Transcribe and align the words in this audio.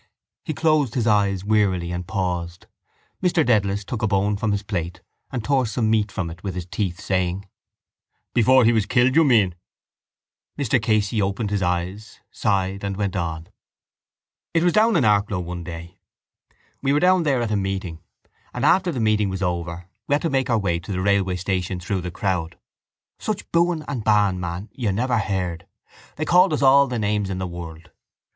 He 0.43 0.55
closed 0.55 0.95
his 0.95 1.05
eyes 1.05 1.45
wearily 1.45 1.91
and 1.91 2.07
paused. 2.07 2.65
Mr 3.21 3.45
Dedalus 3.45 3.85
took 3.85 4.01
a 4.01 4.07
bone 4.07 4.35
from 4.35 4.51
his 4.51 4.63
plate 4.63 4.99
and 5.31 5.43
tore 5.43 5.67
some 5.67 5.91
meat 5.91 6.11
from 6.11 6.31
it 6.31 6.41
with 6.43 6.55
his 6.55 6.65
teeth, 6.65 6.99
saying: 6.99 7.47
—Before 8.33 8.65
he 8.65 8.73
was 8.73 8.87
killed, 8.87 9.15
you 9.15 9.23
mean. 9.23 9.53
Mr 10.57 10.81
Casey 10.81 11.21
opened 11.21 11.51
his 11.51 11.61
eyes, 11.61 12.19
sighed 12.31 12.83
and 12.83 12.97
went 12.97 13.15
on: 13.15 13.49
—It 14.55 14.63
was 14.63 14.73
down 14.73 14.95
in 14.95 15.03
Arklow 15.05 15.39
one 15.39 15.63
day. 15.63 15.99
We 16.81 16.93
were 16.93 16.99
down 16.99 17.21
there 17.21 17.43
at 17.43 17.51
a 17.51 17.55
meeting 17.55 17.99
and 18.55 18.65
after 18.65 18.91
the 18.91 18.99
meeting 18.99 19.29
was 19.29 19.43
over 19.43 19.85
we 20.07 20.15
had 20.15 20.23
to 20.23 20.31
make 20.31 20.49
our 20.49 20.57
way 20.57 20.79
to 20.79 20.91
the 20.91 20.99
railway 21.01 21.35
station 21.35 21.79
through 21.79 22.01
the 22.01 22.09
crowd. 22.09 22.57
Such 23.19 23.51
booing 23.51 23.83
and 23.87 24.03
baaing, 24.03 24.39
man, 24.39 24.69
you 24.71 24.91
never 24.91 25.19
heard. 25.19 25.67
They 26.15 26.25
called 26.25 26.53
us 26.53 26.63
all 26.63 26.87
the 26.87 26.97
names 26.97 27.29
in 27.29 27.37
the 27.37 27.45
world. 27.45 27.91